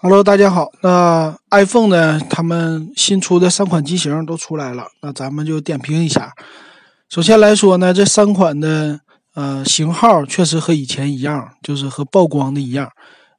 [0.00, 0.70] Hello，大家好。
[0.80, 2.20] 那 iPhone 呢？
[2.30, 6.32] 他们新出的三款机型都出来了，那咱们就点评一下。
[7.08, 9.00] 首先来说呢，这三款的
[9.34, 12.88] 呃型号确实和以前一样，就是和曝光的一样。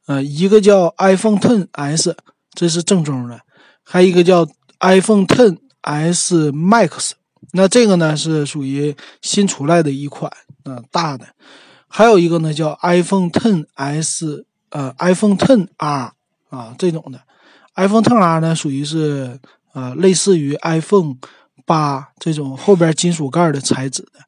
[0.06, 2.18] 呃，一个叫 iPhone Ten S，
[2.54, 3.38] 这是正宗的；
[3.86, 4.46] 还一个叫
[4.82, 7.12] iPhone Ten S Max，
[7.54, 10.30] 那这个呢是属于新出来的一款，
[10.66, 11.28] 呃大的。
[11.88, 16.12] 还有一个呢叫 iPhone Ten S，呃 iPhone Ten R。
[16.50, 17.22] 啊，这种的
[17.76, 19.40] ，iPhone XR 呢，属于是
[19.74, 21.16] 呃类似于 iPhone
[21.66, 24.20] 八这种后边金属盖的材质的，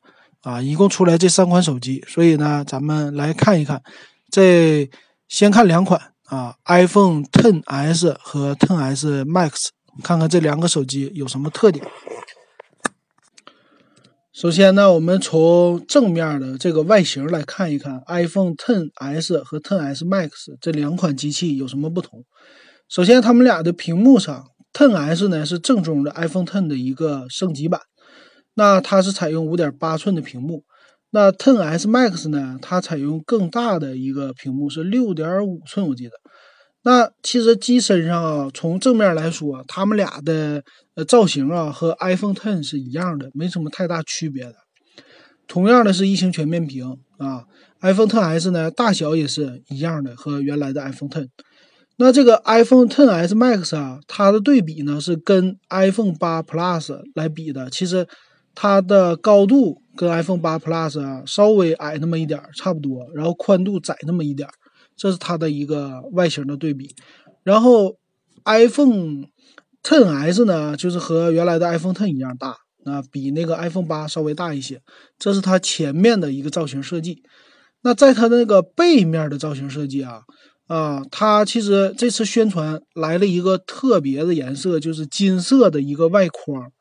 [0.49, 3.81] 啊，一共出来这三款手机，所以呢，咱们来看一看，
[4.29, 4.89] 这
[5.27, 9.70] 先看两款啊，iPhone XS 和 XS Max，
[10.03, 11.84] 看看这两个手机有什么特点。
[14.34, 20.30] 首先呢，我们从正面的这个外形来看一看 iPhone XS 和 XS Max
[20.62, 22.23] 这两款机器有什么不同。
[22.88, 27.82] 首先，它们俩的屏幕上，XS 呢是正宗的 iPhone X 的一个升级版，
[28.54, 30.63] 那它是采用5.8寸的屏幕。
[31.09, 36.12] 那 XS Max 呢，它采用更大的一个屏幕，是6.5寸，我记得。
[36.84, 40.63] 那其实机身上啊，从正面来说，它们俩的
[40.96, 44.55] 呃造型啊和 iPhone ten 是一样的，没什么太大区别的。
[45.48, 47.43] 同样的是一星全面屏啊
[47.82, 51.27] ，iPhone ten S 呢大小也是一样的，和原来的 iPhone ten。
[51.98, 58.07] 那这个 iPhone ten S Max 啊，它的对比呢是跟 iPhone 8 Plus 来比的，其实
[58.55, 64.50] 它的高度跟 iPhone 8 Plus 啊稍微矮那么一点差不多，然后宽度窄那么一点
[65.02, 66.94] 这是它的一个外形的对比，
[67.41, 67.97] 然后
[68.46, 69.25] iPhone
[69.81, 74.80] Ten S 呢，就是和原来的 iPhone Ten 一样大，那比那个 iPhone 八稍微大一些。
[75.18, 77.24] 这是它前面的一个造型设计。
[77.81, 80.22] 那在它那个背面的造型设计啊，
[80.68, 86.72] 啊，它其实这次宣传来了一个特别的颜色，就是金色的一个外框。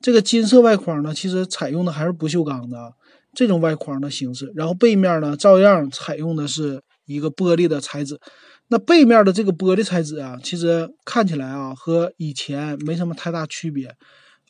[0.00, 2.92] 这个金色外框呢，其实采用的还是不锈钢的
[3.34, 6.80] 这种外框的形式，然后背面呢，照样采用的是。
[7.06, 8.20] 一个玻璃的材质，
[8.68, 13.94] 那背面的这个玻璃材质啊，其实看起来啊和以前没什么太大区别，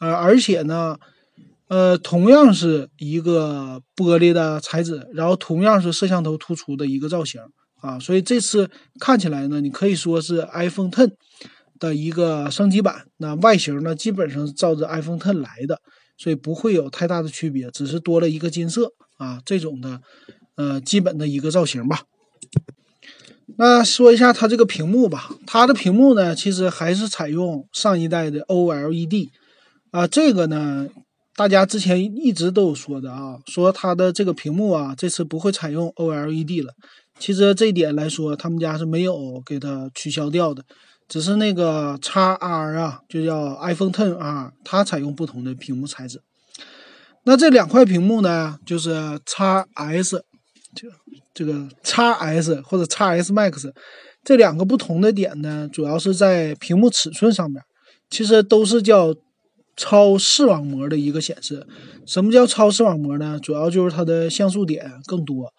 [0.01, 0.97] 呃，而且呢，
[1.69, 7.41] 呃，同样是一个玻璃的材质，然后同样是摄像头突出的一个造型
[7.81, 11.13] 啊，所以这次看起来呢，你可以说是 iPhone Ten
[11.79, 15.79] 的一个升级版，那外形呢基本上是照着 iPhone Ten 来的，
[16.17, 20.01] 所以不会有太大的区别，只是多了一个金色啊这种的，
[20.55, 22.01] 呃，基本的一个造型吧。
[23.59, 29.29] 那说一下它这个屏幕吧，它的屏幕呢，其实还是采用上一代的 OLED
[29.93, 30.89] 啊，这个呢，
[31.37, 36.73] 大家之前一直都有说的啊，说它的这个屏幕啊，这次不会采用 OLED 了。
[37.21, 40.65] 其实这一点来说，他们家是没有给它取消掉的，
[41.09, 46.21] 只是那个 XR 啊，就叫 iPhone Ten R，它采用不同的屏幕材质。
[47.25, 48.93] 那这两块屏幕呢，就是
[49.25, 50.21] XS。
[50.77, 50.87] 这
[51.33, 53.73] 这个 x S 或者 x S Max
[54.23, 57.63] 这两个不同的点呢，主要是在屏幕尺寸上面，
[58.11, 59.15] 其实都是叫
[59.77, 61.67] 超视网膜的一个显示。
[62.05, 63.39] 什么叫超视网膜呢？
[63.41, 65.53] 主要就是它的像素点更多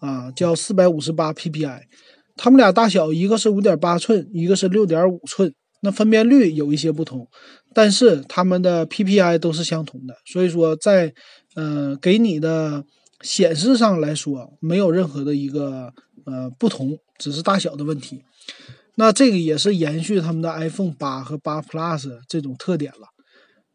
[0.00, 1.82] 啊，叫四百五十八 PPI。
[2.36, 5.52] 它们俩大小，一个是五点八寸，一个是六点五寸，
[5.82, 7.28] 那分辨率有一些不同，
[7.74, 10.16] 但是它们的 PPI 都是相同的。
[10.24, 11.12] 所以说，在
[11.54, 12.84] 嗯给你的。
[13.24, 15.92] 显示上来说没有任何的一个
[16.26, 18.22] 呃不同，只是大小的问题。
[18.96, 23.08] 那这个也是延续他们的 iPhone 八和八 Plus 这种特点了。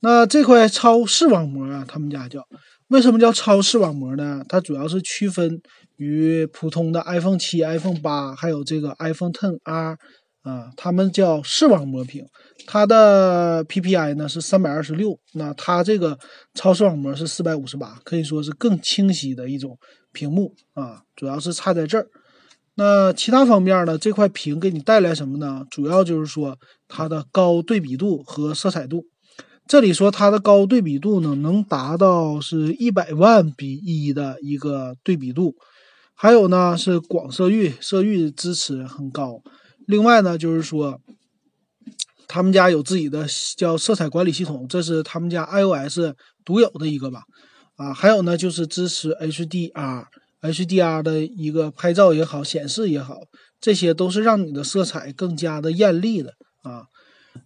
[0.01, 2.47] 那这块超视网膜啊，他们家叫
[2.87, 4.41] 为什么叫超视网膜呢？
[4.47, 5.59] 它主要是区分
[5.97, 9.97] 于普通的 iPhone 七、iPhone 八还有这个 iPhone Ten R。
[10.43, 12.25] 啊，他们叫视网膜屏，
[12.65, 16.17] 它的 PPI 呢是三百二十六，那它这个
[16.53, 19.77] 超视网膜是四百五十八，可以说是更清晰的一种
[20.13, 22.07] 屏幕啊，主要是差在这儿。
[22.75, 25.65] 那其他方面呢，这块屏给你带来什么呢？
[25.69, 26.57] 主要就是说
[26.87, 29.03] 它的高对比度和色彩度。
[29.67, 35.53] 这里说它的高对比度呢，能达到是一百万比一的一个对比度，
[36.15, 39.41] 还有呢是广色域，色域支持很高。
[39.89, 41.01] 另外呢，就是说，
[42.27, 43.25] 他们家有自己的
[43.57, 46.13] 叫色彩管理系统，这是他们家 iOS
[46.45, 47.23] 独有的一个吧。
[47.75, 53.21] 啊，还有呢，就是支持 HDR，HDR 的一个拍照也好，显示也好，
[53.59, 56.83] 这些都是让你的色彩更加的艳丽的啊。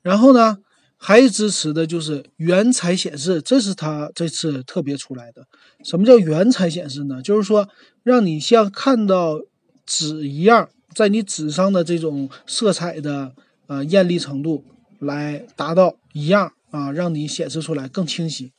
[0.02, 0.58] 然后呢，
[0.98, 5.46] 还支持的就是原彩显示，这是它这次特别出来的。
[5.86, 7.22] 什么叫原彩显示呢？
[7.22, 7.70] 就是说，
[8.04, 9.40] 让你像看到
[9.86, 10.68] 纸一样。
[10.96, 13.34] 在你纸上的这种色彩的
[13.68, 14.64] 呃艳丽程度
[15.00, 18.52] 来达到一样啊，让你显示出来更清晰。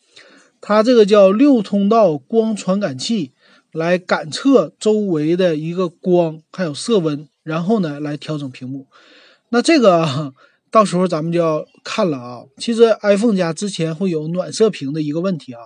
[0.61, 3.33] 它这个叫六通道光传感器，
[3.73, 8.87] 来感测周围的一个光还有色温，然后呢来调整屏幕。
[9.51, 10.33] 那这个
[10.71, 12.45] 到时候咱们就要看了啊。
[12.57, 15.61] 其实 iPhone 家之前会有暖色屏的一个问题啊，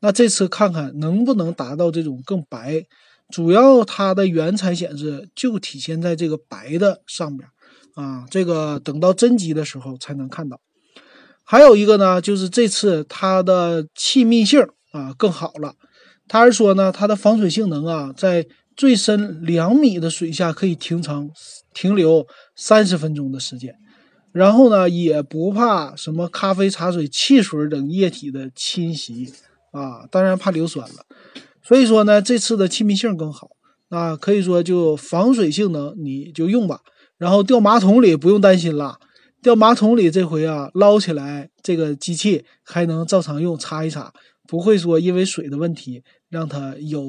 [0.00, 2.84] 那这次看看能不能达到这种更白。
[3.30, 7.48] 主要它的原彩显示就体现在这个白的上边
[7.94, 10.60] 啊，这个等到真机的时候才能看到。
[11.44, 14.60] 还有一个呢，就是这次它的气密性
[14.92, 15.74] 啊更好了。
[16.26, 18.46] 他是说呢，它的防水性能啊，在
[18.76, 21.30] 最深两米的水下可以停长
[21.72, 23.74] 停留三十分钟的时间，
[24.30, 29.32] 然后呢，也不怕什么咖啡、茶水、汽水等液体的侵袭
[29.72, 31.06] 啊，当然怕硫酸了。
[31.68, 33.50] 所以说呢，这次的气密性更好
[33.90, 36.80] 啊，可以说就防水性能你就用吧，
[37.18, 38.98] 然后掉马桶里不用担心了。
[39.42, 44.10] 掉马桶里这回啊，捞起来这个机器还能照常用，擦一擦，
[44.46, 47.04] 不会说因为水的问题让它有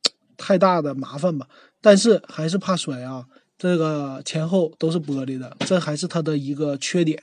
[0.38, 1.46] 太大的麻烦吧。
[1.82, 3.26] 但是还是怕摔啊，
[3.58, 7.20] 这个前后都是玻璃的，这还是它的一个缺点。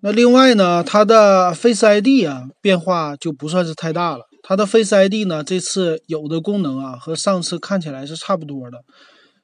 [0.00, 4.24] 那另外呢，它的 Face ID 啊变化就不算是太大了。
[4.48, 8.78] 它的 Face ID 呢，这次有的功能啊和上次看起来是差不多的。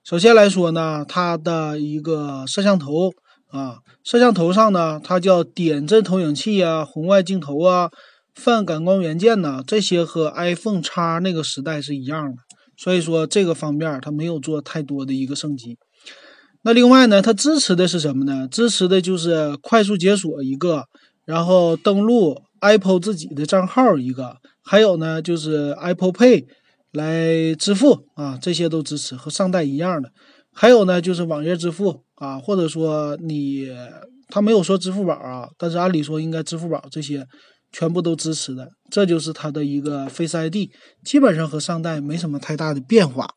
[0.05, 3.11] 首先来说呢，它的一个摄像头。
[3.49, 7.91] 啊，摄像头上呢，它叫点阵投影器啊，红外镜头啊，
[8.35, 12.37] 泛感光元件呐，这些和 iPhone X 那个时代是一样的，
[12.79, 15.77] 所以说这个方面它没有做太多的一个升级。
[16.63, 18.49] 那另外呢，它支持的是什么呢？
[18.49, 20.85] 支持的就是快速解锁一个，
[21.25, 26.45] 然后登录 Apple 自己的账号一个，还有呢就是 Apple Pay
[26.93, 30.11] 来支付啊，这些都支持，和上代一样的。
[30.55, 32.03] 还有呢就是网页支付。
[32.23, 33.67] 啊，或者说你
[34.29, 37.27] 他没有说支付宝啊，但是按理说应该支付宝这些
[37.73, 40.71] 全部都支持的，这就是它的一个 Face ID，
[41.05, 43.29] 基本上和上代没什么太大的变化。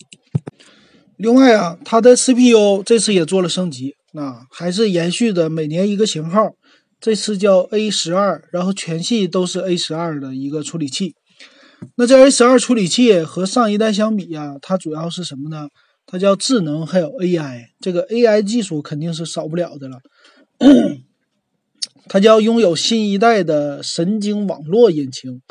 [1.18, 6.52] 另外啊，它的 CPU 这次也做了升级，啊，还是延续的每年一个型号，
[7.00, 11.16] 这次叫 A 十二，然后全系都是 A 十二的一个处理器。
[11.96, 15.68] 那这 A 十二处理器和上一代相比呀，它主要是什么呢？
[16.08, 19.98] 它叫智能，还有 AI，这个 AI 技术肯定是少不了的了。
[22.08, 25.42] 它将拥有新一代的神经网络引擎，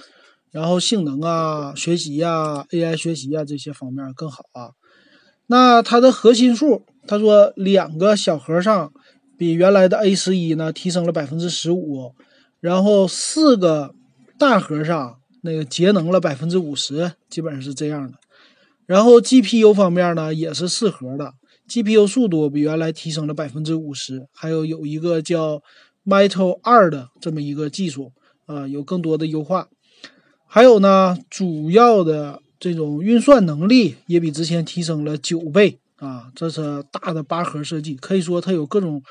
[0.53, 4.71] 然后性能啊、学习呀、AI 学习呀这些方面更好啊。
[5.47, 8.93] 那它的核心数，他说两个小核上
[9.45, 12.15] 比原来的 A 十一呢提升了百分之十五，
[12.61, 13.95] 然后四个
[14.39, 18.17] 大核上那个节能了百分之五十，基本上是这样的。
[18.87, 21.35] 然后 GPU 方面呢，也是四核的
[21.69, 25.63] ，GPU 速度比原来提升了百分之五十，还有有一个叫
[26.07, 28.13] Metal 二的这么一个技术，
[28.47, 29.69] 啊，有更多的优化。
[30.47, 39.03] 还有呢，主要的这种运算能力也比之前提升了九倍，啊，这是大的八核设计，可以说它有各种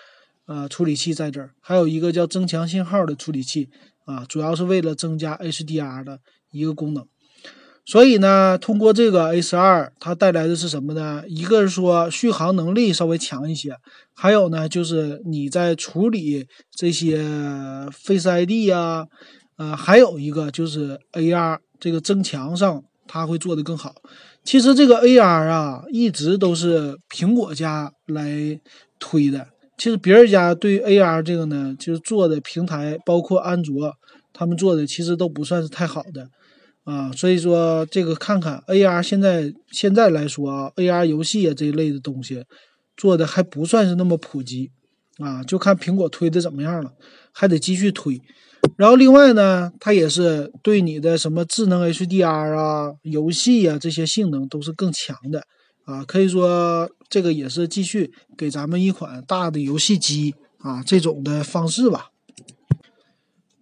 [0.46, 3.70] 呃处理器在这儿，还有一个叫增强信号的处理器，
[4.06, 6.20] 啊，主要是为了增加 HDR 的
[6.52, 7.06] 一个功能。
[7.86, 11.24] 所以呢，通过这个 A 十二，它带来的是什么呢？
[11.28, 13.76] 一个是说续航能力稍微强一些，
[14.14, 17.22] 还有呢，就是你在处理这些
[17.92, 19.08] Face ID 呀，
[19.58, 23.96] 呃，还有一个就是 AR 这个增强上，它会做得更好。
[24.46, 28.62] 其实这个 AR 啊，一直都是苹果家来
[28.98, 29.48] 推的。
[29.78, 33.94] 其实别人家对 AR 这个呢，就是做的平台，包括安卓，
[34.32, 36.30] 他们做的其实都不算是太好的。
[36.84, 42.44] 啊，所以说这个看看 AR 现在现在来说啊，AR 游戏啊这一类的东西
[42.98, 44.70] 做的还不算是那么普及
[45.18, 46.92] 啊，就看苹果推的怎么样了，
[47.32, 48.20] 还得继续推。
[48.78, 55.44] 然后另外呢，它也是对你的什么智能 HDR 啊、游戏啊这些性能都是更强的
[55.86, 62.10] 啊，可以说这个也是继续给咱们一款大的游戏机啊这种的方式吧。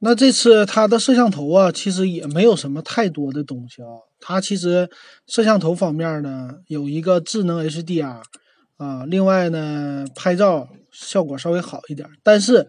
[0.04, 3.90] 那这次它的摄像头啊，其实也没有什么太多的东西啊。
[4.20, 4.90] 它其实
[5.28, 8.22] 摄像头方面呢，有一个智能 HDR
[8.78, 12.08] 啊，另外呢，拍照效果稍微好一点。
[12.24, 12.68] 但是，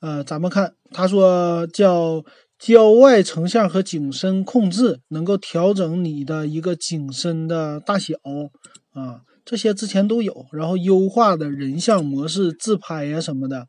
[0.00, 2.24] 呃，咱们看，他说叫
[2.58, 8.14] 焦外成像和景深控制，能够调整你的一个景深的大小
[8.92, 10.46] 啊，这些之前都有。
[10.52, 13.66] 然后优化的人像模式、自拍呀什么的，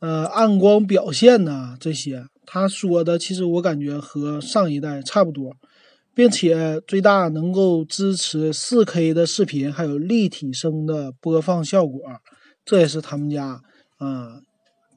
[0.00, 2.24] 呃，暗光表现呐这些。
[2.44, 5.56] 他说的其实我感觉和上一代差不多，
[6.14, 12.00] 并且最大能够支持 4K 的视频，还有立体声的播放效果，
[12.64, 13.60] 这也是他们家
[13.98, 14.40] 啊，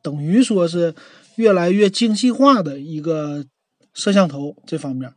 [0.03, 0.93] 等于说是
[1.37, 3.43] 越来越精细化的一个
[3.93, 5.11] 摄像头这方面。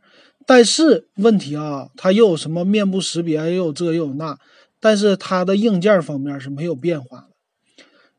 [0.45, 4.37] 但是问题啊，它又有什么面部识别，又有这又有那，
[4.79, 7.27] 但是它的硬件方面是没有变化的。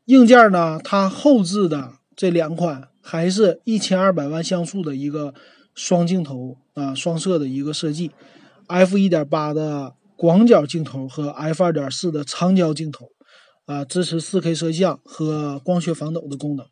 [0.05, 5.33] 硬件呢，它后置的这两款还是一千二百万像素的一个
[5.73, 8.11] 双镜头啊，双摄的一个设计
[8.67, 13.09] ，f 一点八的广角镜头和 f 二点四的长焦镜头
[13.65, 16.65] 啊，支持四 K 摄像和光学防抖的功能。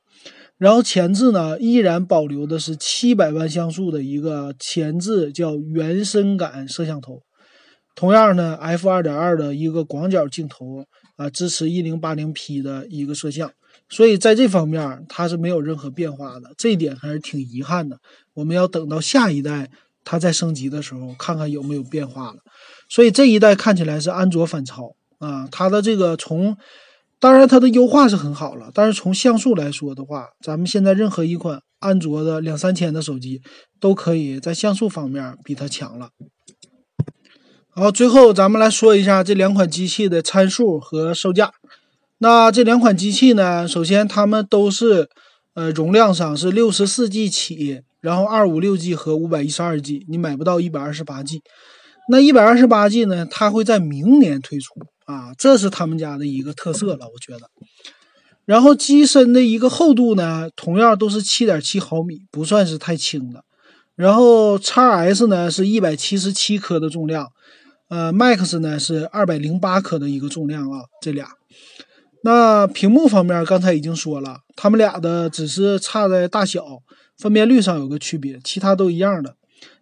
[0.57, 7.22] 然后前置呢，依然保留的是七百万像素的一个前置叫原深感摄像头。
[7.95, 10.86] 同样呢，f 二点二的一个广角镜头
[11.17, 13.51] 啊，支持一零八零 P 的一个摄像。
[13.89, 18.00] 所以在这方面它是没有任何变化的，这一点还是挺遗憾的。
[18.33, 19.69] 我们要等到下一代
[20.05, 22.38] 它再升级的时候，看看有没有变化了。
[22.88, 26.55] 所以这一代看起来是安卓反超啊，它的这个从。
[27.24, 33.42] 当然，它的优化是很好了，但是从像素来说的话，咱们现在任何一款安卓的两三千的手机
[33.80, 36.10] 都可以在像素方面比它强了。
[37.70, 41.53] 好，最后咱们来说一下这两款机器的参数和售价。
[42.18, 45.08] 那这两款机器呢，首先它们都是
[45.53, 51.42] 呃容量上是六十四 G 起，然后二五六 G 和五百一十二 G，你买不到一百二十八 G。
[52.10, 54.74] 那一百二十八 G 呢，它会在明年推出。
[55.05, 57.50] 啊，这是他们家的一个特色了，我觉得。
[58.45, 63.43] 然后机身的一个厚度呢，同样都是七点七毫米，不算是太轻的。
[63.95, 67.31] 然后 x S 呢是一百七十七克的重量，
[67.89, 71.27] 呃，Max 呢是二百零八克的一个重量啊，这俩。
[72.24, 76.65] 那屏幕方面刚才已经说了，他们俩的只是差在大小、
[77.17, 79.36] 分辨率上有个区别，其他都一样的。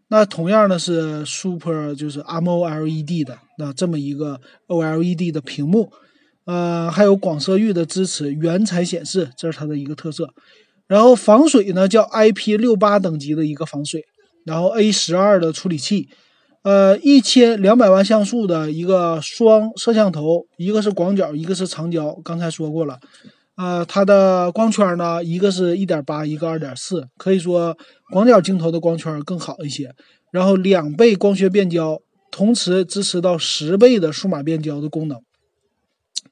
[0.10, 5.92] 那同样的是 Super 就是 AMOLED 的那这么一个 OLED 的屏幕，
[6.46, 10.34] 呃，还有广色域的支持，原彩显示，这是它的一个特色。
[10.88, 14.04] 然后防水呢叫 IP 六八等级的一个防水，
[14.44, 16.10] 然后 A 十二的处理器，
[16.64, 23.00] 呃，一千两百万像素的一个双摄像头，一个是广角，一个是长焦，刚才说过了。
[23.58, 27.78] 呃，它的光圈呢，一个是一点八，一个二点四，可以说
[28.12, 29.94] 广角镜头的光圈更好一些。
[30.32, 32.02] 然后两倍光学变焦，
[32.32, 35.22] 同时支持到十倍的数码变焦的功能。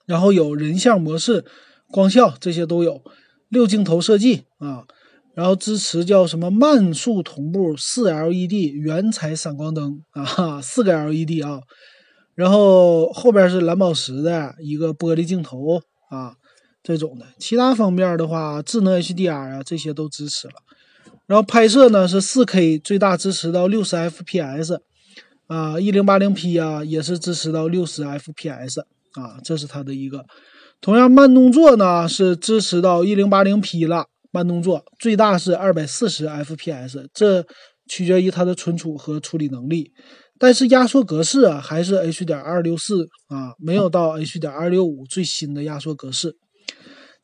[0.06, 1.46] 然后有人像模式、
[1.91, 3.03] 光效这些都有。
[3.50, 4.86] 六镜头设计啊，
[5.34, 11.62] 然后支持叫什么慢速同步四 LED 原彩闪光灯啊，四个 LED 啊。
[12.36, 16.36] 然后后边是蓝宝石的一个玻璃镜头啊。
[16.82, 20.53] 这种的，其他方面的话，智能 HDR 啊，这些都支持了。
[21.27, 24.79] 然后拍摄呢是 4K，最大支持到 60fps
[25.50, 28.82] 啊，1080P 啊也是支持到六十 FPS
[29.13, 30.24] 啊，这是它的一个。
[30.79, 37.44] 同样慢动作呢是支持到 1080P 了，慢动作最大是二百四十 FPS，这
[37.89, 39.91] 取决于它的存储和处理能力。
[40.38, 46.38] 但是压缩格式啊还是 H.264 啊，没有到 H.265 最新的压缩格式。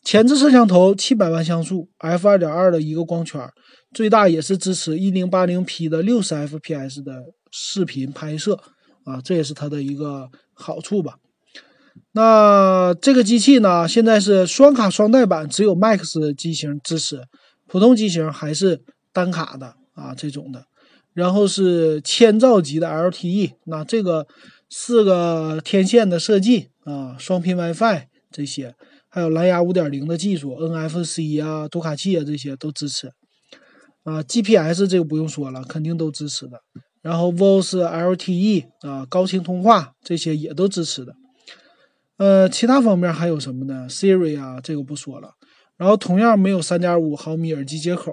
[0.03, 3.41] 前置摄像头七百万像素，f 二点二的一个光圈，
[3.93, 7.23] 最大也是支持一零八零 P 的六十 FPS 的
[7.57, 8.61] 视频拍摄
[9.05, 11.19] 啊，这也是它的一个好处吧。
[12.11, 17.21] 那这个机器呢，现在是双卡双待版，只有 Max 机型支持，
[17.65, 18.83] 普通机型还是
[19.13, 20.65] 单卡的啊这种的。
[21.13, 24.27] 然后是千兆级的 LTE，那这个
[24.69, 28.75] 四个天线的设计啊，双频 WiFi 这些。
[29.07, 33.13] 还有蓝牙五点零的技术，NFC 啊、读卡器啊这些都支持，
[34.03, 36.59] 啊，GPS 这个不用说了，肯定都支持的。
[37.05, 41.13] 然后 Voice LTE 啊，高清通话这些也都支持的。
[42.17, 45.29] 呃，其他方面还有什么呢？Siri 啊，这个不说了。
[45.77, 48.11] 然后同样没有三点五毫米耳机接口，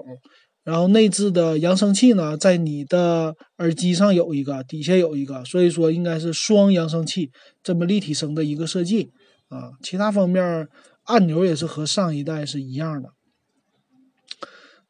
[0.63, 7.31] 然后内置的扬声器呢，在你的耳机上有一个，底下有一个，所以说应该是双扬声器，
[7.63, 9.09] 这么立体声的一个设计
[9.49, 9.71] 啊。
[9.81, 10.69] 其他方面。
[11.05, 13.09] 按钮也是和上一代是一样的。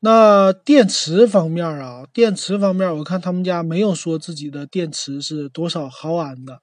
[0.05, 6.59] 那电池方面啊，电池方面，我看他们家没有说自己的电池是多少毫安的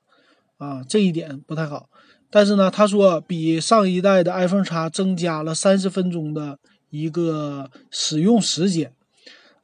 [0.58, 1.88] 啊，这一点不太好。
[2.30, 6.58] 但是呢，他说比上一代的 iPhone X 增加了三十分钟的
[6.90, 8.92] 一个使用时间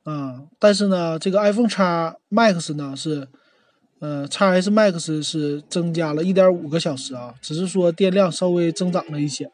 [0.05, 0.45] 啊。
[0.59, 3.29] 但是呢，这个 iPhone X Max 呢是，
[4.01, 9.51] 呃，X S Max 是增加了一点五个小时啊，只是说电量稍微增长了一些。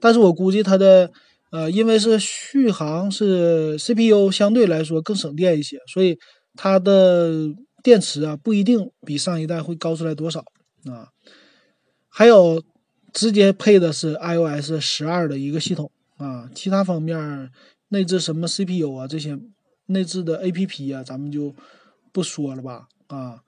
[0.00, 1.12] 但是我估计它的，
[1.52, 6.18] 呃，因为是续航是 CPU 相对来说更省电一些，所以
[6.56, 7.30] 它的
[7.82, 10.40] 电池啊不一定比上一代会高出来多少
[10.86, 11.08] 啊。
[12.08, 12.62] 还有
[13.12, 17.50] 直接配的是 iOS 十二的一个系统啊，其他方面
[17.88, 19.38] 内置什么 CPU 啊这些
[19.86, 21.54] 内置的 APP 啊，咱们就
[22.12, 23.40] 不说了吧啊。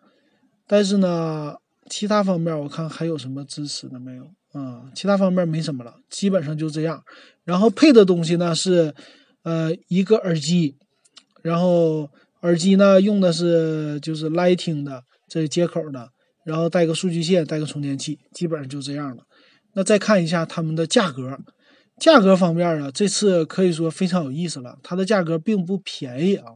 [0.66, 1.56] 但是呢，
[1.88, 4.90] 其他方面我看还有什么支持的没有啊？
[4.94, 7.02] 其他方面没什么了，基本上就这样。
[7.44, 8.94] 然后配的东西呢是
[9.42, 10.76] 呃一个耳机。
[11.42, 12.08] 然后
[12.40, 16.08] 耳机呢，用的是就是 Lighting 的这接口的，
[16.44, 19.24] 然后带个数据线，带个充电器，基本上就这样了。
[19.74, 21.38] 那再看一下它们的价格，
[22.00, 26.52] 价格方面啊，这次可以说非常有意思了，它的价格并不便宜啊。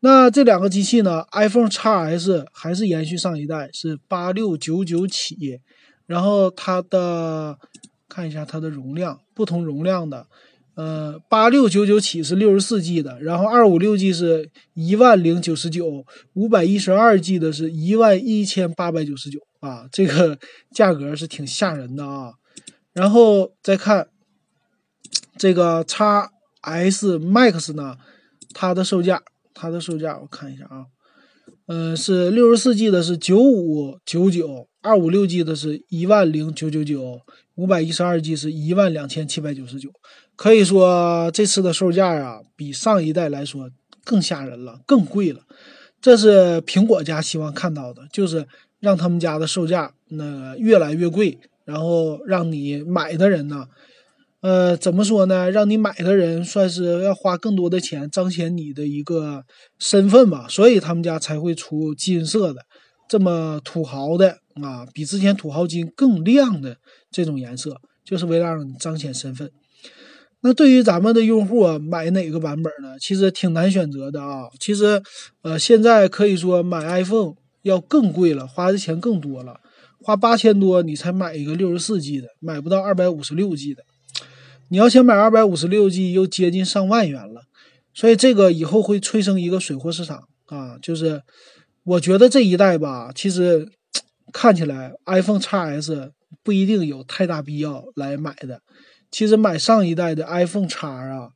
[0.00, 5.60] 那这两个机器呢，iPhone XS 还是延续上一代，是八六九九起，
[6.06, 7.56] 然后它的
[8.12, 10.26] 看一下它的容量，不同容量的。
[10.74, 16.04] 呃，八六九九起是六十四 G 的，然后二五六 G 是一万零九十九，
[16.34, 20.38] 五百一十二 G 的是一万一千八百九十九啊，这个
[20.70, 22.32] 价格是挺吓人的啊。
[22.92, 24.08] 然后再看
[25.38, 26.02] 这个 x
[26.60, 27.96] S Max 呢，
[28.52, 29.22] 它的售价，
[29.54, 30.86] 它的售价我看一下啊，
[31.66, 37.20] 嗯，是六十四 G 的是九五九九，二五六 G 的是一万零九九九，
[37.56, 39.90] 五百一十二 G 是一万两千七百九十九。
[40.36, 43.70] 可以说这次的售价啊，比上一代来说
[44.04, 45.40] 更吓人了，更贵了。
[46.00, 48.46] 这是苹果家希望看到的，就是
[48.80, 53.68] 让他们家的售价那越来越贵，然后让你买的人呢，
[54.40, 55.48] 呃，怎么说呢？
[55.52, 59.44] 让你买的人算是要花更多的钱，彰显你的一个
[59.78, 60.46] 身份吧。
[60.48, 62.62] 所以他们家才会出金色的，
[63.08, 66.76] 这么土豪的啊，比之前土豪金更亮的
[67.10, 69.50] 这种颜色，就是为了让你彰显身份。
[70.44, 72.98] 那对于咱们的用户啊，买哪个版本呢？
[72.98, 74.48] 其实挺难选择的啊。
[74.58, 75.00] 其实，
[75.42, 79.60] 呃，现在可以说买 iPhone 要更贵了，花的钱更多了，
[80.00, 83.84] 花八千多你才买一个六十四 G 的，买不到二百五十六 G 的。
[84.68, 87.42] 你要想买二百五十六 G，又接近上万元了。
[87.94, 90.76] 所以这个以后会催生一个水货市场啊。
[90.82, 91.22] 就是
[91.84, 93.68] 我觉得这一代吧，其实
[94.32, 96.10] 看起来 iPhone XS
[96.42, 98.60] 不一定有太大必要来买的。
[99.10, 101.28] 其实买上一代的 iPhone X 啊，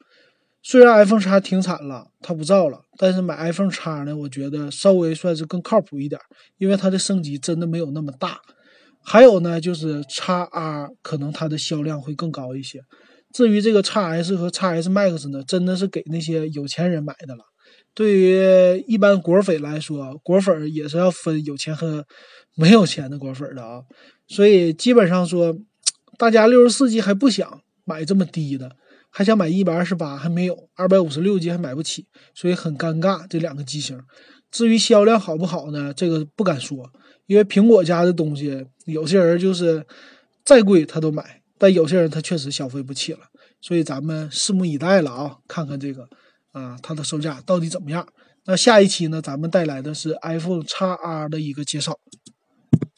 [0.62, 6.18] 虽然 iPhone X 停产了，它不造了，但是买 iPhone X 呢，我觉得稍微算是更靠谱一点，
[6.56, 8.40] 因为它的升级真的没有那么大。
[9.04, 12.80] 还有呢，就是 X R 可能它的销量会更高一些。
[13.32, 17.44] 至于这个 X S 和 X S Max 呢，真的是给那些有钱人买的了。
[17.96, 22.06] 对于一般果粉来说，果粉也是要分有钱和
[22.54, 23.82] 没有钱的果粉的啊。
[24.28, 25.58] 所以基本上说，
[26.16, 27.62] 大家六十四 G 还不想。
[27.88, 28.72] 买这么低的，
[29.10, 32.04] 还想买一百二十八，还没有二百五十六 G 还买不起，
[32.34, 33.24] 所以很尴尬。
[33.28, 33.96] 这两个机型，
[34.50, 35.94] 至于销量好不好呢？
[35.94, 36.90] 这个不敢说，
[37.26, 39.86] 因为苹果家的东西，有些人就是
[40.44, 43.20] 再贵他都买，但有些人他确实消费不起了，
[43.60, 46.08] 所以咱们拭目以待了啊，看看这个
[46.56, 48.06] 啊它的售价到底怎么样。
[48.46, 51.98] 那下一期呢，咱们带来的是 iPhone X R 的一个介绍。